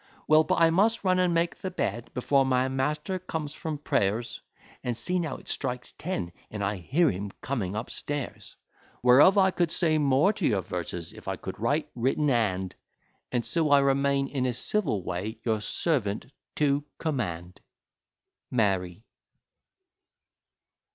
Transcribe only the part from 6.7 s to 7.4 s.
hear him